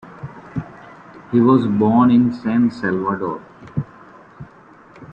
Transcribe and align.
He 1.31 1.39
was 1.39 1.67
born 1.67 2.09
in 2.09 2.33
San 2.33 2.71
Salvador. 2.71 3.39